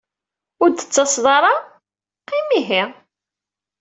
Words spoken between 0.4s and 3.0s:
Ur d tettaseḍ ara? Qqim ihi!